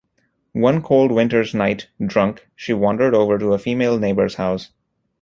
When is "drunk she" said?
2.03-2.73